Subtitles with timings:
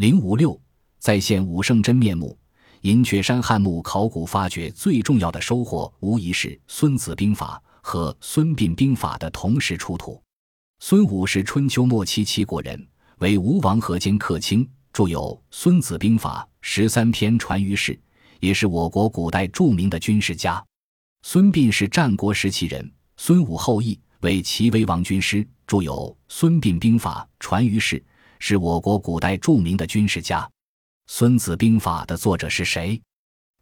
[0.00, 0.58] 零五六
[0.98, 2.34] 再现武圣真面目。
[2.80, 10.18] 银雀山汉墓考古发掘最重要的收获，无疑是《孙子兵法》和《孙膑兵法》的同时出土。
[10.78, 18.00] 孙武是春秋末期齐国人，为吴王阖间客卿，著有《孙子兵法》十三篇，传于世，
[18.40, 20.64] 也是我国古代著名的军事家。
[21.20, 25.92] 孙膑是战国时期人，孙武后裔，为齐威王军师，著有
[26.26, 28.02] 《孙膑兵法》，传于世，
[28.40, 30.40] 是我国古代著名的军事家。
[31.06, 33.00] 《孙子兵法》的作者是谁？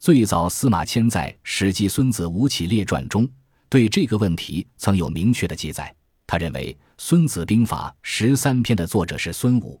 [0.00, 3.28] 最早，司马迁在《史记·孙子吴起列传》中
[3.68, 5.94] 对这个问题曾有明确的记载。
[6.26, 6.76] 他认为。
[7.00, 9.80] 《孙子兵法》十三篇的作者是孙武，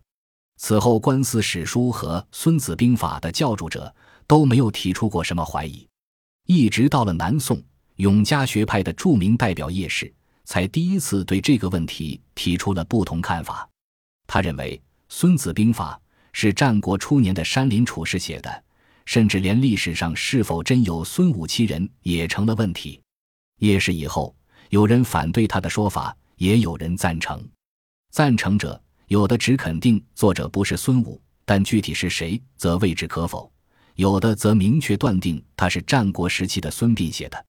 [0.56, 3.92] 此后官司史书和《孙子兵法》的教主者
[4.28, 5.84] 都没有提出过什么怀疑，
[6.46, 7.60] 一直到了南宋，
[7.96, 13.68] 永嘉学派的著名代表叶氏才第一次对这个问题提出了不同看法。
[14.28, 14.76] 他认为
[15.08, 16.00] 《孙子兵法》
[16.32, 18.64] 是战国初年的山林处士写的，
[19.04, 23.00] 甚至连历史上是否真有孙武其人也成了问题。
[23.60, 24.34] 叶氏以后，
[24.70, 26.16] 有人反对他的说法。
[26.38, 27.44] 也有人赞成，
[28.12, 33.50] 赞成者有的只肯定作者不是孙武，但具体是谁则未置可否；
[33.96, 37.44] 有的则明确断定他是战国时期的孙膑写的。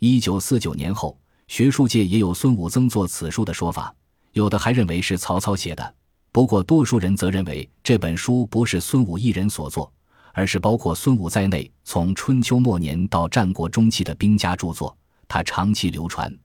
[0.00, 1.16] 一九四九年后，
[1.46, 3.94] 学术界也有孙武增作此书的说法，
[4.32, 5.94] 有的还认为是曹操写的。
[6.34, 9.90] 不过，多数人则认为这本书不是孙武一人所作，
[10.32, 16.36] 而是包括孙武在内从春秋末年到战国中期的兵家著作，它长期流传。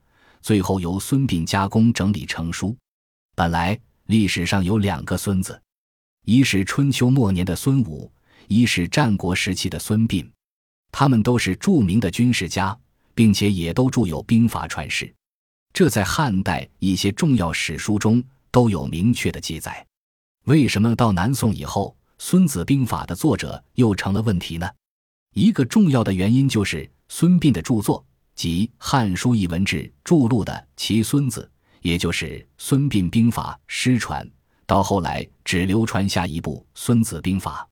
[0.44, 2.78] 最后由孙膑加工整理成书。
[3.36, 5.60] 本来历史上有两个孙子，
[6.24, 8.12] 一是春秋末年的孙武，
[8.48, 10.24] 一是战国时期的孙膑。
[10.92, 12.78] 他们都是著名的军事家，
[13.16, 15.12] 并且也都著有兵法传世。
[15.74, 19.86] 这在汉代一些重要史书中都有明确的记载。
[20.46, 24.70] 为什么到南宋以后，《孙子兵法》的作者又成了问题呢？
[25.36, 28.04] 一个重要的原因就是孙膑的著作。
[28.36, 31.52] 即《汉书艺文志》著录的其孙子，
[31.82, 32.26] 也就是
[32.58, 34.26] 《孙膑兵法》失传，
[34.66, 37.64] 到后来只流传下一部《孙子兵法》。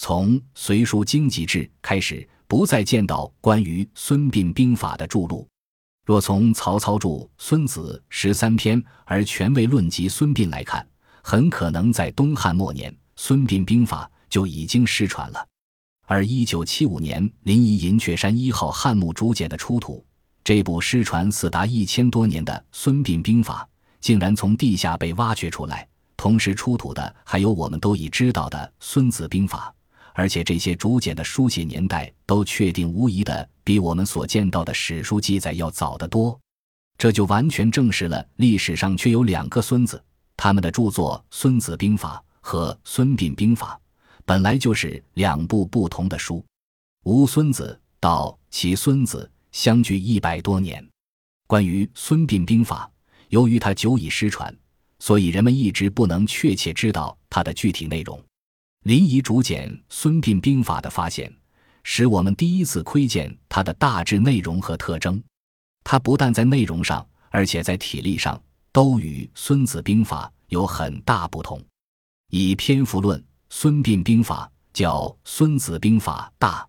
[0.00, 5.46] 从《隋书经籍志》开始，不再见到关于《孙膑兵法》的著录。
[6.04, 10.86] 若从曹操著《孙子》十三篇而权威论及孙膑来看，
[11.22, 15.46] 很可能在东汉末年，《孙膑兵法》就已经失传了。
[16.06, 20.04] 而一九七五年临沂银雀山一号汉墓竹简的出土，
[20.42, 23.62] 这部失传四达一千多年的《孙膑兵法》
[24.00, 25.86] 竟然从地下被挖掘出来，
[26.16, 29.72] 同时出土的还有我们都已知道的《孙子兵法》，
[30.14, 36.38] 而且这些竹简的书写年代都确定无疑的比我们所见到的史书记载要早得多，
[36.98, 40.02] 这就完全证实了历史上却有两个孙子，
[40.36, 43.78] 他们的著作《孙子兵法》和《孙膑兵法》。
[44.26, 46.44] 本来就是两部不同的书，
[47.04, 50.86] 吴孙子到其孙子相距一百多年。
[51.46, 52.88] 关于孙膑兵法，
[53.30, 54.54] 由于它久已失传，
[55.00, 58.22] 所以人们一直不能确切知道它的具体内容。
[58.84, 61.32] 临沂竹简孙膑兵法的发现，
[61.82, 65.22] 使我们第一次窥见它的大致内容和特征。
[65.84, 68.40] 它不但在内容上，而且在体力上
[68.72, 71.62] 都与孙子兵法有很大不同。
[72.30, 73.22] 以篇幅论。
[73.52, 76.64] 孙膑兵法叫《孙子兵法》大，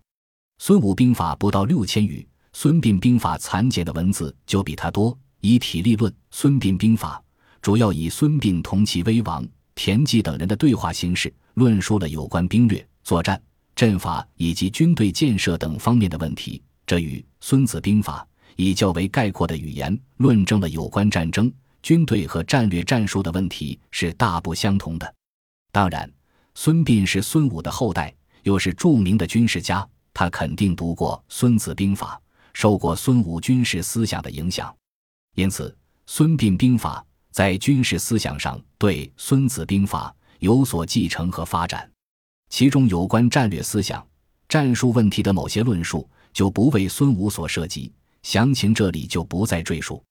[0.58, 5.16] 孙武兵法不到六千余，孙膑兵法残简的文字就比他多。
[5.42, 7.22] 以体力论，孙膑兵法
[7.60, 13.40] 主要以孙膑同其威王田忌等人的对话形式，论述了有关兵略、作战、
[13.74, 16.62] 阵法以及军队建设等方面的问题。
[16.86, 25.14] 这与《孙子兵法》以较为概括的语言论证了有关战争、军队和战略战术的问题是大不相同的。
[25.70, 26.10] 当然。
[26.54, 32.20] 孙膑是孙武的后代，又是著名的军事家，他肯定读过《孙子兵法》，
[32.52, 34.70] 受过孙武军事思想的影响，
[35.34, 35.70] 因此
[36.04, 41.90] 《孙膑兵法》在军事思想上对《孙子兵法》有所继承和发展。
[42.50, 44.06] 其中有关战略思想、
[44.46, 47.90] 战术问题的某些论述，就不为孙武所涉及，
[48.22, 50.04] 详情这里就不再赘述。